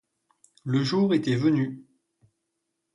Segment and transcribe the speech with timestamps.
[0.63, 1.85] Le jour était venu.